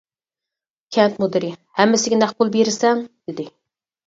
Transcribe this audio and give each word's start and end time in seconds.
كەنت 0.97 1.19
مۇدىرى: 1.23 1.51
«ھەممىسىگە 1.83 2.19
نەق 2.23 2.35
پۇل 2.41 2.51
بېرىسەن» 2.57 3.05
دېدى. 3.11 3.47